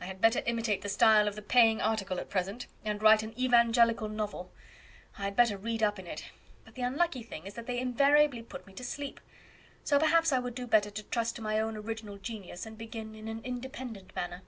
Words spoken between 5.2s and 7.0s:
had better read up in it; but the